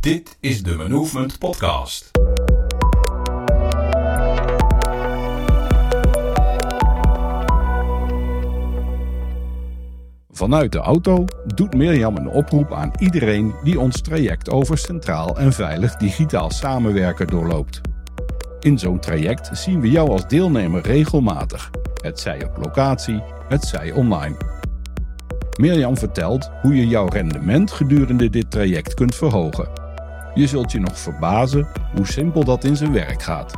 Dit 0.00 0.36
is 0.40 0.62
de 0.62 0.86
Movement 0.88 1.38
Podcast. 1.38 2.10
Vanuit 10.30 10.72
de 10.72 10.78
auto 10.78 11.24
doet 11.54 11.74
Mirjam 11.74 12.16
een 12.16 12.28
oproep 12.28 12.72
aan 12.72 12.90
iedereen 12.98 13.54
die 13.64 13.80
ons 13.80 14.00
traject 14.00 14.50
over 14.50 14.78
centraal 14.78 15.38
en 15.38 15.52
veilig 15.52 15.96
digitaal 15.96 16.50
samenwerken 16.50 17.26
doorloopt. 17.26 17.80
In 18.60 18.78
zo'n 18.78 19.00
traject 19.00 19.58
zien 19.58 19.80
we 19.80 19.90
jou 19.90 20.10
als 20.10 20.28
deelnemer 20.28 20.82
regelmatig, 20.82 21.70
het 22.02 22.20
zij 22.20 22.44
op 22.44 22.56
locatie, 22.56 23.22
het 23.48 23.64
zij 23.64 23.92
online. 23.92 24.36
Mirjam 25.58 25.96
vertelt 25.96 26.50
hoe 26.62 26.76
je 26.76 26.88
jouw 26.88 27.08
rendement 27.08 27.70
gedurende 27.70 28.30
dit 28.30 28.50
traject 28.50 28.94
kunt 28.94 29.14
verhogen. 29.14 29.79
Je 30.40 30.46
zult 30.46 30.72
je 30.72 30.80
nog 30.80 30.98
verbazen 30.98 31.68
hoe 31.96 32.06
simpel 32.06 32.44
dat 32.44 32.64
in 32.64 32.76
zijn 32.76 32.92
werk 32.92 33.22
gaat. 33.22 33.54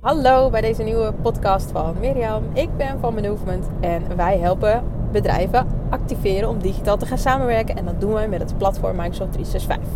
Hallo 0.00 0.50
bij 0.50 0.60
deze 0.60 0.82
nieuwe 0.82 1.12
podcast 1.12 1.70
van 1.70 1.96
Mirjam. 2.00 2.42
Ik 2.52 2.76
ben 2.76 3.00
van 3.00 3.14
Movement 3.14 3.66
en 3.80 4.16
wij 4.16 4.38
helpen 4.38 4.82
bedrijven 5.12 5.66
activeren 5.90 6.48
om 6.48 6.58
digitaal 6.58 6.96
te 6.96 7.06
gaan 7.06 7.18
samenwerken. 7.18 7.76
En 7.76 7.84
dat 7.84 8.00
doen 8.00 8.12
wij 8.12 8.28
met 8.28 8.40
het 8.40 8.58
platform 8.58 8.96
Microsoft 8.96 9.32
365. 9.32 9.88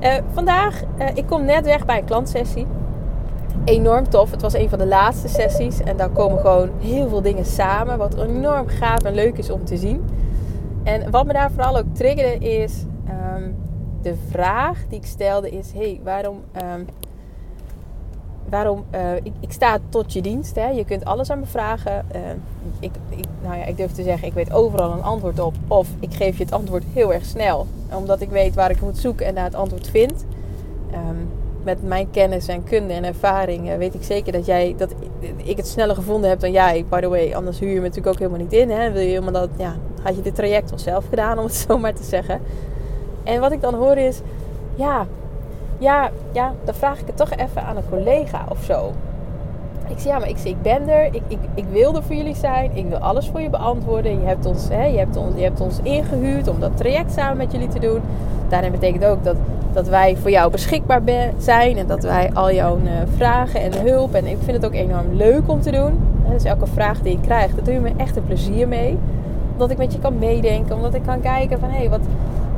Uh, 0.00 0.14
vandaag, 0.32 0.82
uh, 0.98 1.06
ik 1.14 1.26
kom 1.26 1.44
net 1.44 1.64
weg 1.64 1.84
bij 1.84 1.98
een 1.98 2.04
klantsessie. 2.04 2.66
Enorm 3.64 4.08
tof. 4.08 4.30
Het 4.30 4.42
was 4.42 4.54
een 4.54 4.68
van 4.68 4.78
de 4.78 4.86
laatste 4.86 5.28
sessies. 5.28 5.80
En 5.80 5.96
daar 5.96 6.10
komen 6.10 6.38
gewoon 6.40 6.70
heel 6.78 7.08
veel 7.08 7.22
dingen 7.22 7.44
samen. 7.44 7.98
Wat 7.98 8.16
enorm 8.16 8.68
gaaf 8.68 9.02
en 9.02 9.14
leuk 9.14 9.38
is 9.38 9.50
om 9.50 9.64
te 9.64 9.76
zien. 9.76 10.04
En 10.82 11.10
wat 11.10 11.26
me 11.26 11.32
daar 11.32 11.50
vooral 11.50 11.78
ook 11.78 11.94
triggerde 11.94 12.38
is... 12.38 12.84
Um, 13.08 13.56
de 14.02 14.14
vraag 14.30 14.84
die 14.88 14.98
ik 14.98 15.06
stelde 15.06 15.50
is... 15.50 15.72
Hey, 15.72 16.00
waarom... 16.04 16.40
Um, 16.74 16.86
waarom 18.48 18.84
uh, 18.94 19.16
ik, 19.16 19.32
ik, 19.40 19.52
sta 19.52 19.78
tot 19.88 20.12
je 20.12 20.22
dienst. 20.22 20.54
Hè. 20.54 20.68
Je 20.68 20.84
kunt 20.84 21.04
alles 21.04 21.30
aan 21.30 21.40
me 21.40 21.46
vragen. 21.46 22.06
Uh, 22.14 22.20
ik, 22.80 22.90
nou 23.42 23.56
ja, 23.56 23.64
ik 23.64 23.76
durf 23.76 23.92
te 23.92 24.02
zeggen, 24.02 24.28
ik 24.28 24.34
weet 24.34 24.52
overal 24.52 24.92
een 24.92 25.02
antwoord 25.02 25.40
op. 25.40 25.54
Of 25.68 25.88
ik 26.00 26.14
geef 26.14 26.38
je 26.38 26.44
het 26.44 26.52
antwoord 26.52 26.84
heel 26.92 27.12
erg 27.12 27.24
snel. 27.24 27.66
Omdat 27.94 28.20
ik 28.20 28.30
weet 28.30 28.54
waar 28.54 28.70
ik 28.70 28.80
moet 28.80 28.98
zoeken 28.98 29.26
en 29.26 29.34
naar 29.34 29.44
het 29.44 29.54
antwoord 29.54 29.88
vind. 29.88 30.24
Met 31.62 31.82
mijn 31.82 32.10
kennis 32.10 32.48
en 32.48 32.64
kunde 32.64 32.92
en 32.92 33.04
ervaring 33.04 33.70
uh, 33.70 33.76
weet 33.76 33.94
ik 33.94 34.02
zeker 34.02 34.32
dat 34.32 34.46
jij 34.46 34.74
dat 34.76 34.94
ik 35.36 35.56
het 35.56 35.66
sneller 35.66 35.94
gevonden 35.94 36.30
heb 36.30 36.40
dan 36.40 36.52
jij. 36.52 36.84
By 36.88 37.00
the 37.00 37.08
way, 37.08 37.34
anders 37.34 37.58
huur 37.58 37.68
je 37.68 37.74
me 37.74 37.80
natuurlijk 37.80 38.06
ook 38.06 38.18
helemaal 38.18 38.40
niet 38.40 38.52
in. 38.52 38.70
Hè. 38.70 38.92
Wil 38.92 39.02
je 39.02 39.08
helemaal 39.08 39.32
dat, 39.32 39.48
ja, 39.56 39.76
had 40.02 40.16
je 40.16 40.22
dit 40.22 40.34
traject 40.34 40.70
wel 40.70 40.78
zelf 40.78 41.08
gedaan, 41.08 41.38
om 41.38 41.44
het 41.44 41.54
zo 41.54 41.78
maar 41.78 41.94
te 41.94 42.04
zeggen. 42.04 42.40
En 43.26 43.40
wat 43.40 43.52
ik 43.52 43.60
dan 43.60 43.74
hoor 43.74 43.96
is, 43.96 44.20
ja, 44.74 45.06
ja, 45.78 46.10
ja, 46.32 46.52
dan 46.64 46.74
vraag 46.74 47.00
ik 47.00 47.06
het 47.06 47.16
toch 47.16 47.30
even 47.30 47.62
aan 47.62 47.76
een 47.76 47.88
collega 47.90 48.44
of 48.48 48.62
zo. 48.64 48.92
Ik 49.88 49.98
zeg, 49.98 50.12
ja, 50.12 50.18
maar 50.18 50.28
ik, 50.28 50.36
zeg, 50.36 50.46
ik 50.46 50.62
ben 50.62 50.88
er. 50.88 51.04
Ik, 51.04 51.22
ik, 51.28 51.38
ik 51.54 51.64
wil 51.70 51.96
er 51.96 52.02
voor 52.02 52.14
jullie 52.14 52.34
zijn. 52.34 52.70
Ik 52.74 52.86
wil 52.88 52.98
alles 52.98 53.28
voor 53.28 53.40
je 53.40 53.50
beantwoorden. 53.50 54.20
Je 54.20 54.26
hebt 54.26 54.46
ons, 54.46 54.68
hè, 54.68 54.84
je 54.84 54.98
hebt 54.98 55.16
ons, 55.16 55.36
je 55.36 55.42
hebt 55.42 55.60
ons 55.60 55.78
ingehuurd 55.82 56.48
om 56.48 56.60
dat 56.60 56.76
traject 56.76 57.12
samen 57.12 57.36
met 57.36 57.52
jullie 57.52 57.68
te 57.68 57.78
doen. 57.78 58.00
Daarin 58.48 58.70
betekent 58.70 59.04
ook 59.04 59.24
dat, 59.24 59.36
dat 59.72 59.88
wij 59.88 60.16
voor 60.16 60.30
jou 60.30 60.50
beschikbaar 60.50 61.02
zijn. 61.38 61.76
En 61.76 61.86
dat 61.86 62.02
wij 62.02 62.30
al 62.34 62.52
jouw 62.52 62.76
uh, 62.76 62.90
vragen 63.16 63.60
en 63.60 63.86
hulp. 63.86 64.14
En 64.14 64.26
ik 64.26 64.38
vind 64.40 64.56
het 64.56 64.66
ook 64.66 64.74
enorm 64.74 65.12
leuk 65.12 65.48
om 65.48 65.60
te 65.60 65.70
doen. 65.70 66.00
Dus 66.30 66.44
elke 66.44 66.66
vraag 66.66 67.00
die 67.00 67.12
je 67.12 67.20
krijgt, 67.20 67.54
daar 67.54 67.64
doe 67.64 67.74
je 67.74 67.80
me 67.80 67.92
echt 67.96 68.16
een 68.16 68.24
plezier 68.24 68.68
mee. 68.68 68.98
Omdat 69.52 69.70
ik 69.70 69.78
met 69.78 69.92
je 69.92 69.98
kan 69.98 70.18
meedenken. 70.18 70.76
Omdat 70.76 70.94
ik 70.94 71.02
kan 71.02 71.20
kijken 71.20 71.60
van, 71.60 71.68
hé, 71.70 71.78
hey, 71.78 71.90
wat 71.90 72.00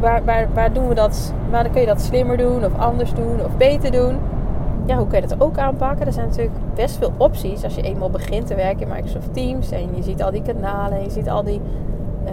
waar, 0.01 0.25
waar, 0.25 0.49
waar 0.55 0.73
doen 0.73 0.89
we 0.89 0.95
dat? 0.95 1.33
Waar 1.51 1.71
kun 1.71 1.81
je 1.81 1.87
dat 1.87 2.01
slimmer 2.01 2.37
doen 2.37 2.65
of 2.65 2.79
anders 2.79 3.15
doen 3.15 3.45
of 3.45 3.57
beter 3.57 3.91
doen? 3.91 4.17
Ja, 4.87 4.97
hoe 4.97 5.07
kun 5.07 5.21
je 5.21 5.27
dat 5.27 5.41
ook 5.41 5.59
aanpakken? 5.59 6.07
Er 6.07 6.13
zijn 6.13 6.27
natuurlijk 6.27 6.57
best 6.75 6.97
veel 6.97 7.13
opties 7.17 7.65
als 7.65 7.75
je 7.75 7.83
eenmaal 7.83 8.11
begint 8.11 8.47
te 8.47 8.55
werken 8.55 8.81
in 8.81 8.89
Microsoft 8.89 9.35
Teams. 9.35 9.71
En 9.71 9.97
je 9.97 10.03
ziet 10.03 10.23
al 10.23 10.31
die 10.31 10.43
kanalen, 10.43 11.03
je 11.03 11.11
ziet 11.11 11.31
al 11.31 11.45
die 11.45 11.61
uh, 12.25 12.31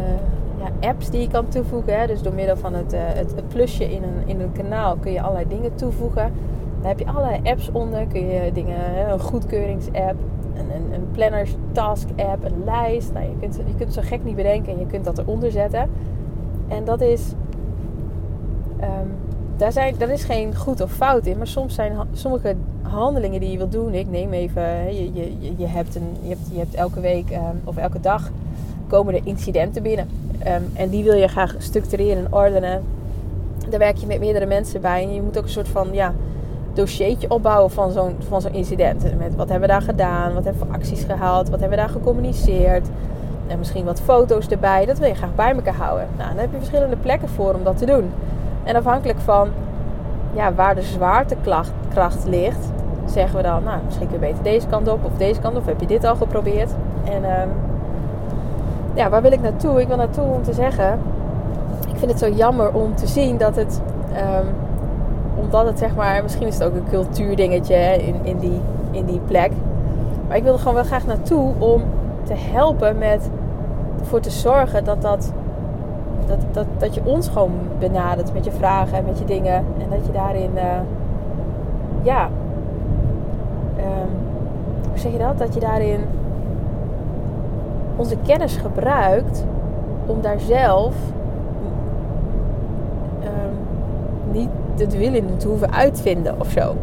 ja, 0.57 0.87
apps 0.89 1.09
die 1.09 1.21
je 1.21 1.27
kan 1.27 1.47
toevoegen. 1.47 1.99
Hè. 1.99 2.07
Dus 2.07 2.21
door 2.21 2.33
middel 2.33 2.57
van 2.57 2.73
het, 2.73 2.93
uh, 2.93 2.99
het, 3.03 3.35
het, 3.35 3.47
plusje 3.47 3.91
in 3.91 4.03
een, 4.03 4.21
in 4.25 4.39
een 4.39 4.51
kanaal 4.51 4.95
kun 4.95 5.11
je 5.11 5.21
allerlei 5.21 5.47
dingen 5.47 5.75
toevoegen. 5.75 6.33
Daar 6.79 6.89
heb 6.89 6.99
je 6.99 7.07
allerlei 7.07 7.39
apps 7.43 7.71
onder. 7.71 8.05
Kun 8.07 8.27
je 8.27 8.51
dingen, 8.51 9.09
een 9.11 9.19
goedkeuringsapp, 9.19 10.15
een, 10.53 10.75
een, 10.75 10.93
een 10.93 11.07
planners 11.11 11.55
task 11.71 12.07
app, 12.15 12.43
een 12.43 12.63
lijst. 12.65 13.13
Nou, 13.13 13.25
je, 13.25 13.35
kunt, 13.39 13.55
je 13.55 13.63
kunt 13.63 13.79
het 13.79 13.93
zo 13.93 14.01
gek 14.03 14.23
niet 14.23 14.35
bedenken 14.35 14.73
en 14.73 14.79
je 14.79 14.85
kunt 14.85 15.05
dat 15.05 15.17
eronder 15.17 15.51
zetten. 15.51 15.89
En 16.67 16.83
dat 16.83 17.01
is 17.01 17.33
Um, 18.81 19.11
daar, 19.57 19.71
zijn, 19.71 19.95
daar 19.97 20.09
is 20.09 20.23
geen 20.23 20.55
goed 20.55 20.81
of 20.81 20.91
fout 20.91 21.25
in. 21.25 21.37
Maar 21.37 21.47
soms 21.47 21.75
zijn 21.75 21.97
sommige 22.13 22.55
handelingen 22.81 23.39
die 23.39 23.51
je 23.51 23.57
wilt 23.57 23.71
doen. 23.71 23.93
Ik 23.93 24.09
neem 24.09 24.33
even, 24.33 24.95
je, 24.95 25.13
je, 25.13 25.53
je, 25.57 25.67
hebt, 25.67 25.95
een, 25.95 26.15
je, 26.21 26.29
hebt, 26.29 26.47
je 26.51 26.57
hebt 26.57 26.75
elke 26.75 26.99
week 26.99 27.29
um, 27.29 27.61
of 27.63 27.77
elke 27.77 27.99
dag 27.99 28.31
komen 28.87 29.13
er 29.13 29.21
incidenten 29.23 29.83
binnen. 29.83 30.09
Um, 30.47 30.69
en 30.73 30.89
die 30.89 31.03
wil 31.03 31.13
je 31.13 31.27
graag 31.27 31.55
structureren 31.57 32.25
en 32.25 32.33
ordenen. 32.33 32.83
Daar 33.69 33.79
werk 33.79 33.97
je 33.97 34.07
met 34.07 34.19
meerdere 34.19 34.45
mensen 34.45 34.81
bij. 34.81 35.03
En 35.03 35.13
je 35.13 35.21
moet 35.21 35.37
ook 35.37 35.43
een 35.43 35.49
soort 35.49 35.67
van 35.67 35.87
ja, 35.91 36.13
dossiertje 36.73 37.29
opbouwen 37.29 37.71
van 37.71 37.91
zo'n, 37.91 38.15
zo'n 38.39 38.53
incident. 38.53 39.01
Met 39.17 39.35
wat 39.35 39.49
hebben 39.49 39.67
we 39.67 39.73
daar 39.73 39.81
gedaan? 39.81 40.33
Wat 40.33 40.43
hebben 40.43 40.67
we 40.67 40.73
acties 40.73 41.03
gehaald? 41.03 41.49
Wat 41.49 41.59
hebben 41.59 41.77
we 41.77 41.83
daar 41.83 41.93
gecommuniceerd? 41.93 42.87
En 43.47 43.57
misschien 43.57 43.85
wat 43.85 44.01
foto's 44.01 44.47
erbij. 44.47 44.85
Dat 44.85 44.97
wil 44.97 45.07
je 45.07 45.15
graag 45.15 45.35
bij 45.35 45.53
elkaar 45.55 45.75
houden. 45.75 46.07
Nou, 46.17 46.29
dan 46.29 46.39
heb 46.39 46.51
je 46.51 46.57
verschillende 46.57 46.95
plekken 46.95 47.29
voor 47.29 47.53
om 47.53 47.63
dat 47.63 47.77
te 47.77 47.85
doen. 47.85 48.11
En 48.65 48.75
afhankelijk 48.75 49.19
van 49.19 49.49
ja, 50.33 50.53
waar 50.53 50.75
de 50.75 50.81
zwaartekracht 50.81 52.25
ligt, 52.25 52.71
zeggen 53.05 53.37
we 53.37 53.43
dan, 53.43 53.63
nou, 53.63 53.77
misschien 53.85 54.07
kun 54.07 54.19
je 54.19 54.25
beter 54.25 54.43
deze 54.43 54.67
kant 54.67 54.87
op 54.87 55.05
of 55.05 55.17
deze 55.17 55.39
kant 55.39 55.55
op. 55.55 55.61
Of 55.61 55.67
heb 55.67 55.79
je 55.79 55.87
dit 55.87 56.03
al 56.03 56.15
geprobeerd? 56.15 56.71
En 57.03 57.23
um, 57.41 57.49
ja, 58.93 59.09
waar 59.09 59.21
wil 59.21 59.31
ik 59.31 59.41
naartoe? 59.41 59.81
Ik 59.81 59.87
wil 59.87 59.97
naartoe 59.97 60.25
om 60.25 60.43
te 60.43 60.53
zeggen, 60.53 60.99
ik 61.87 61.97
vind 61.97 62.11
het 62.11 62.19
zo 62.19 62.29
jammer 62.29 62.73
om 62.73 62.95
te 62.95 63.07
zien 63.07 63.37
dat 63.37 63.55
het, 63.55 63.81
um, 64.11 64.47
omdat 65.35 65.65
het 65.65 65.79
zeg 65.79 65.95
maar, 65.95 66.23
misschien 66.23 66.47
is 66.47 66.53
het 66.53 66.63
ook 66.63 66.75
een 66.75 66.89
cultuurdingetje 66.89 67.75
in, 67.75 68.15
in, 68.23 68.37
die, 68.37 68.61
in 68.91 69.05
die 69.05 69.19
plek. 69.27 69.51
Maar 70.27 70.37
ik 70.37 70.43
wil 70.43 70.53
er 70.53 70.59
gewoon 70.59 70.73
wel 70.73 70.83
graag 70.83 71.05
naartoe 71.05 71.53
om 71.57 71.83
te 72.23 72.33
helpen 72.33 72.97
met 72.97 73.29
ervoor 73.99 74.19
te 74.19 74.29
zorgen 74.29 74.83
dat 74.83 75.01
dat 75.01 75.31
dat, 76.27 76.39
dat, 76.51 76.65
dat 76.77 76.95
je 76.95 77.01
ons 77.03 77.27
gewoon 77.27 77.51
benadert 77.79 78.33
met 78.33 78.45
je 78.45 78.51
vragen 78.51 78.97
en 78.97 79.05
met 79.05 79.19
je 79.19 79.25
dingen. 79.25 79.55
En 79.55 79.89
dat 79.89 80.05
je 80.05 80.11
daarin, 80.11 80.51
uh, 80.55 80.61
ja, 82.01 82.29
um, 83.77 84.09
hoe 84.89 84.97
zeg 84.99 85.11
je 85.11 85.17
dat? 85.17 85.37
Dat 85.37 85.53
je 85.53 85.59
daarin 85.59 85.99
onze 87.95 88.15
kennis 88.25 88.57
gebruikt 88.57 89.45
om 90.05 90.21
daar 90.21 90.39
zelf 90.39 90.93
um, 93.23 93.57
niet 94.31 94.49
het 94.77 94.97
willen 94.97 95.37
te 95.37 95.47
hoeven 95.47 95.73
uitvinden 95.73 96.39
of 96.39 96.47
zo. 96.47 96.75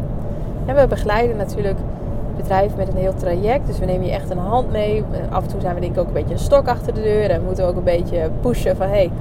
En 0.65 0.75
we 0.75 0.87
begeleiden 0.87 1.37
natuurlijk 1.37 1.77
bedrijf 2.37 2.75
met 2.75 2.87
een 2.87 2.97
heel 2.97 3.13
traject. 3.13 3.67
Dus 3.67 3.79
we 3.79 3.85
nemen 3.85 4.05
je 4.05 4.11
echt 4.11 4.29
een 4.29 4.37
hand 4.37 4.71
mee. 4.71 5.03
Af 5.29 5.43
en 5.43 5.49
toe 5.49 5.61
zijn 5.61 5.75
we 5.75 5.81
denk 5.81 5.93
ik 5.93 5.99
ook 5.99 6.07
een 6.07 6.13
beetje 6.13 6.33
een 6.33 6.39
stok 6.39 6.67
achter 6.67 6.93
de 6.93 7.01
deur. 7.01 7.29
En 7.29 7.39
we 7.39 7.45
moeten 7.45 7.65
ook 7.65 7.75
een 7.75 7.83
beetje 7.83 8.29
pushen 8.41 8.75
van... 8.75 8.87
Hey, 8.87 9.11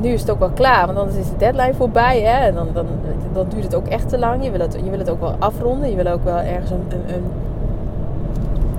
nu 0.00 0.08
is 0.08 0.20
het 0.20 0.30
ook 0.30 0.38
wel 0.38 0.50
klaar. 0.50 0.86
Want 0.86 0.98
anders 0.98 1.16
is 1.16 1.28
de 1.28 1.36
deadline 1.36 1.74
voorbij. 1.74 2.20
Hè? 2.20 2.46
En 2.46 2.54
dan, 2.54 2.68
dan, 2.72 2.86
dan 3.32 3.46
duurt 3.48 3.64
het 3.64 3.74
ook 3.74 3.86
echt 3.86 4.08
te 4.08 4.18
lang. 4.18 4.44
Je 4.44 4.50
wil 4.50 4.60
het, 4.60 4.76
je 4.84 4.90
wil 4.90 4.98
het 4.98 5.10
ook 5.10 5.20
wel 5.20 5.34
afronden. 5.38 5.90
Je 5.90 5.96
wil 5.96 6.12
ook 6.12 6.24
wel 6.24 6.38
ergens 6.38 6.70
een, 6.70 6.86
een, 6.90 7.24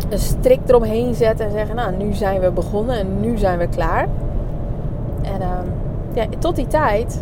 een, 0.09 0.19
strik 0.19 0.59
eromheen 0.67 1.13
zetten. 1.13 1.45
En 1.45 1.51
zeggen, 1.51 1.75
nou, 1.75 1.95
nu 1.97 2.13
zijn 2.13 2.39
we 2.39 2.51
begonnen. 2.51 2.99
En 2.99 3.19
nu 3.19 3.37
zijn 3.37 3.57
we 3.57 3.67
klaar. 3.67 4.07
En 5.21 5.41
um, 5.41 5.71
ja, 6.13 6.25
tot 6.39 6.55
die 6.55 6.67
tijd 6.67 7.21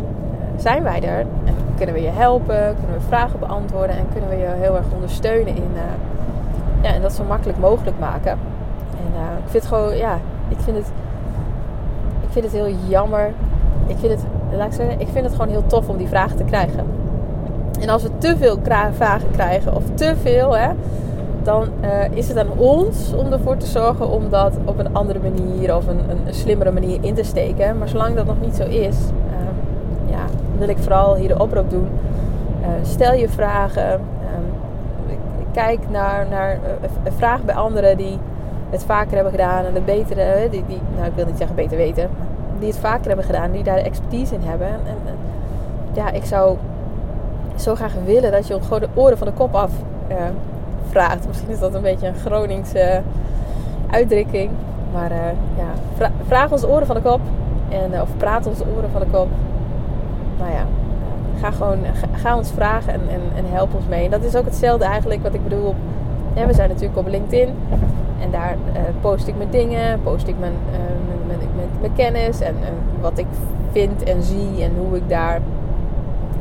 zijn 0.56 0.82
wij 0.82 1.02
er. 1.02 1.20
En 1.20 1.54
kunnen 1.76 1.94
we 1.94 2.02
je 2.02 2.10
helpen. 2.10 2.74
Kunnen 2.78 2.96
we 2.98 3.06
vragen 3.06 3.38
beantwoorden. 3.38 3.96
En 3.96 4.06
kunnen 4.12 4.30
we 4.30 4.36
je 4.36 4.48
heel 4.60 4.76
erg 4.76 4.86
ondersteunen 4.94 5.56
in... 5.56 5.70
Uh, 5.74 5.80
ja, 6.82 6.94
en 6.94 7.02
dat 7.02 7.12
zo 7.12 7.24
makkelijk 7.24 7.58
mogelijk 7.58 7.98
maken. 7.98 8.32
En 8.90 9.12
uh, 9.14 9.38
ik 9.44 9.50
vind 9.50 9.62
het 9.62 9.72
gewoon, 9.72 9.96
ja, 9.96 10.18
ik 10.48 10.56
vind 10.60 10.76
het, 10.76 10.86
ik 12.20 12.28
vind 12.30 12.44
het 12.44 12.54
heel 12.54 12.74
jammer. 12.88 13.32
Ik 13.86 13.96
vind 13.98 14.12
het, 14.12 14.24
laat 14.56 14.74
zeggen, 14.74 15.00
ik 15.00 15.08
vind 15.12 15.24
het 15.24 15.34
gewoon 15.34 15.48
heel 15.48 15.66
tof 15.66 15.88
om 15.88 15.96
die 15.96 16.08
vragen 16.08 16.36
te 16.36 16.44
krijgen. 16.44 16.84
En 17.80 17.88
als 17.88 18.02
we 18.02 18.10
te 18.18 18.36
veel 18.36 18.58
vragen 18.92 19.30
krijgen, 19.30 19.74
of 19.74 19.82
te 19.94 20.14
veel, 20.22 20.56
hè, 20.56 20.68
dan 21.42 21.68
uh, 21.84 22.16
is 22.16 22.28
het 22.28 22.36
aan 22.36 22.50
ons 22.56 23.12
om 23.12 23.32
ervoor 23.32 23.56
te 23.56 23.66
zorgen 23.66 24.10
om 24.10 24.30
dat 24.30 24.52
op 24.64 24.78
een 24.78 24.94
andere 24.94 25.18
manier 25.18 25.76
of 25.76 25.86
een, 25.86 26.00
een 26.10 26.34
slimmere 26.34 26.70
manier 26.70 26.98
in 27.00 27.14
te 27.14 27.22
steken. 27.22 27.78
Maar 27.78 27.88
zolang 27.88 28.16
dat 28.16 28.26
nog 28.26 28.40
niet 28.40 28.56
zo 28.56 28.62
is, 28.62 28.96
uh, 28.96 30.10
ja, 30.10 30.24
wil 30.58 30.68
ik 30.68 30.78
vooral 30.78 31.16
hier 31.16 31.28
de 31.28 31.38
oproep 31.38 31.70
doen. 31.70 31.88
Stel 32.82 33.12
je 33.12 33.28
vragen, 33.28 34.00
kijk 35.52 35.90
naar, 35.90 36.26
naar 36.30 36.58
uh, 37.04 37.12
vraag 37.16 37.42
bij 37.42 37.54
anderen 37.54 37.96
die 37.96 38.18
het 38.70 38.84
vaker 38.84 39.14
hebben 39.14 39.32
gedaan 39.32 39.64
en 39.64 39.74
de 39.74 39.80
betere, 39.80 40.48
die, 40.50 40.64
die, 40.66 40.80
nou 40.96 41.06
ik 41.06 41.14
wil 41.14 41.26
niet 41.26 41.38
zeggen 41.38 41.56
beter 41.56 41.76
weten, 41.76 42.10
die 42.58 42.68
het 42.68 42.78
vaker 42.78 43.06
hebben 43.06 43.24
gedaan, 43.24 43.50
die 43.50 43.62
daar 43.62 43.78
expertise 43.78 44.34
in 44.34 44.40
hebben. 44.42 44.68
En, 44.68 44.96
ja, 45.92 46.10
ik 46.10 46.24
zou 46.24 46.56
zo 47.56 47.74
graag 47.74 47.92
willen 48.04 48.32
dat 48.32 48.46
je 48.46 48.62
gewoon 48.62 48.80
de 48.80 48.88
oren 48.94 49.18
van 49.18 49.26
de 49.26 49.32
kop 49.32 49.54
af 49.54 49.70
vraagt. 50.90 51.26
Misschien 51.26 51.50
is 51.50 51.58
dat 51.58 51.74
een 51.74 51.82
beetje 51.82 52.06
een 52.06 52.14
Groningse 52.14 53.00
uitdrukking. 53.90 54.50
Maar 54.92 55.10
ja, 55.56 55.70
vra 55.96 56.10
vraag 56.26 56.52
ons 56.52 56.64
oren 56.64 56.86
van 56.86 56.96
de 56.96 57.02
kop. 57.02 57.20
En, 57.68 58.00
of 58.00 58.08
praat 58.16 58.46
ons 58.46 58.60
oren 58.76 58.90
van 58.90 59.00
de 59.00 59.06
kop. 59.06 59.28
Nou 60.38 60.50
ja, 60.50 60.64
ga 61.42 61.50
gewoon 61.50 61.78
ga, 62.12 62.36
ons 62.36 62.50
vragen 62.50 62.92
en, 62.92 63.00
en, 63.08 63.20
en, 63.36 63.44
help 63.52 63.74
ons 63.74 63.84
mee. 63.88 64.04
En 64.04 64.10
dat 64.10 64.24
is 64.24 64.36
ook 64.36 64.44
hetzelfde 64.44 64.84
eigenlijk 64.84 65.22
wat 65.22 65.34
ik 65.34 65.42
bedoel. 65.42 65.74
Ja, 66.34 66.46
we 66.46 66.54
zijn 66.54 66.68
natuurlijk 66.68 66.98
op 66.98 67.08
LinkedIn. 67.08 67.48
En 68.20 68.30
daar 68.30 68.56
uh, 68.66 68.80
post 69.00 69.26
ik 69.26 69.36
mijn 69.36 69.50
dingen, 69.50 70.02
post 70.02 70.28
ik 70.28 70.34
mijn, 70.38 70.52
mijn, 71.80 71.92
kennis 71.96 72.40
en, 72.40 72.54
wat 73.00 73.18
ik 73.18 73.26
vind 73.72 74.02
en 74.02 74.22
zie 74.22 74.62
en 74.62 74.72
hoe 74.78 74.96
ik 74.96 75.08
daar 75.08 75.40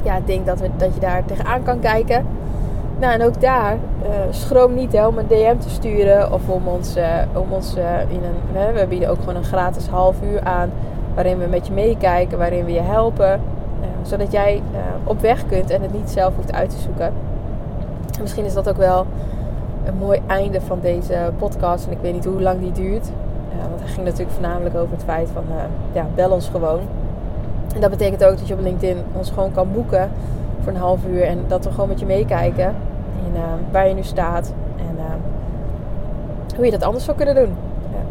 ja, 0.04 0.20
denk 0.26 0.46
dat, 0.46 0.60
we, 0.60 0.70
dat 0.78 0.94
je 0.94 1.00
daar 1.00 1.26
tegenaan 1.26 1.64
kan 1.64 1.80
kijken. 1.80 2.26
Nou, 3.00 3.14
en 3.14 3.24
ook 3.26 3.42
daar, 3.42 3.74
uh, 3.74 4.10
schroom 4.30 4.74
niet 4.74 4.94
om 4.94 5.18
een 5.18 5.28
DM 5.28 5.58
te 5.58 5.70
sturen 5.70 6.34
of 6.34 6.50
om 6.50 6.68
ons, 6.68 6.96
om 7.34 7.52
ons 7.52 7.76
in 8.08 8.22
een. 8.24 8.74
we 8.74 8.86
bieden 8.88 9.10
ook 9.10 9.20
gewoon 9.20 9.36
een 9.36 9.44
gratis 9.44 9.88
half 9.88 10.16
uur 10.24 10.44
aan 10.44 10.72
waarin 11.14 11.38
we 11.38 11.46
met 11.46 11.68
je 11.68 11.74
meekijken, 11.74 12.38
waarin 12.38 12.66
we 12.66 12.72
je 12.72 12.82
helpen 12.82 13.42
zodat 14.02 14.32
jij 14.32 14.62
op 15.04 15.22
weg 15.22 15.46
kunt 15.46 15.70
en 15.70 15.82
het 15.82 15.94
niet 15.94 16.10
zelf 16.10 16.36
hoeft 16.36 16.54
uit 16.54 16.70
te 16.70 16.78
zoeken. 16.78 17.06
En 18.16 18.22
misschien 18.22 18.46
is 18.46 18.54
dat 18.54 18.70
ook 18.70 18.78
wel 18.78 19.06
een 19.86 19.98
mooi 19.98 20.20
einde 20.28 20.62
van 20.62 20.80
deze 20.82 21.32
podcast. 21.38 21.86
En 21.86 21.92
ik 21.92 21.98
weet 22.02 22.14
niet 22.14 22.26
hoe 22.26 22.42
lang 22.42 22.60
die 22.60 22.72
duurt. 22.72 23.08
Uh, 23.08 23.68
want 23.70 23.82
het 23.82 23.90
ging 23.90 24.06
natuurlijk 24.06 24.32
voornamelijk 24.32 24.76
over 24.76 24.92
het 24.92 25.04
feit 25.04 25.30
van, 25.34 25.44
uh, 25.50 25.56
ja, 25.92 26.06
bel 26.16 26.32
ons 26.32 26.50
gewoon. 26.50 26.80
En 27.76 27.82
dat 27.82 27.90
betekent 27.90 28.24
ook 28.24 28.38
dat 28.38 28.48
je 28.48 28.54
op 28.54 28.62
LinkedIn 28.62 28.98
ons 29.14 29.30
gewoon 29.30 29.52
kan 29.52 29.72
boeken 29.72 30.10
voor 30.64 30.74
een 30.74 30.80
half 30.80 31.00
uur. 31.06 31.24
En 31.24 31.40
dat 31.48 31.64
we 31.64 31.72
gewoon 31.72 31.90
met 31.90 32.00
je 32.00 32.06
meekijken 32.06 32.76
in 33.26 33.34
uh, 33.36 33.42
waar 33.72 33.88
je 33.88 33.94
nu 33.94 34.04
staat. 34.04 34.54
En 34.78 34.96
hoe 36.56 36.66
je 36.66 36.72
dat 36.72 36.84
anders 36.84 37.06
zou 37.06 37.18
kunnen 37.18 37.36
doen. 37.36 37.56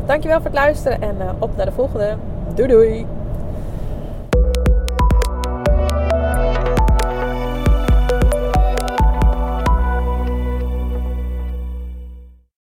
dankjewel 0.07 0.37
voor 0.37 0.47
het 0.47 0.55
luisteren 0.55 1.03
en 1.03 1.17
op 1.39 1.57
naar 1.57 1.67
de 1.67 1.73
volgende. 1.73 2.15
Doei 2.55 2.69
doei! 2.69 3.20